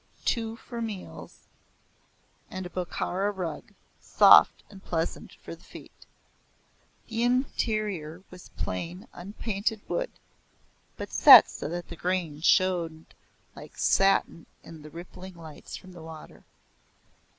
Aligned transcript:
Two 0.25 0.55
for 0.55 0.81
meals, 0.81 1.41
and 2.49 2.65
a 2.65 2.71
Bokhara 2.71 3.29
rug, 3.31 3.75
soft 3.99 4.63
and 4.67 4.83
pleasant 4.83 5.33
for 5.43 5.53
the 5.53 5.63
feet. 5.63 6.07
The 7.07 7.21
interior 7.21 8.23
was 8.31 8.49
plain 8.57 9.07
unpainted 9.13 9.87
wood, 9.87 10.09
but 10.97 11.11
set 11.11 11.47
so 11.47 11.69
that 11.69 11.89
the 11.89 11.95
grain 11.95 12.41
showed 12.41 13.13
like 13.55 13.77
satin 13.77 14.47
in 14.63 14.81
the 14.81 14.89
rippling 14.89 15.35
lights 15.35 15.77
from 15.77 15.91
the 15.91 16.01
water. 16.01 16.45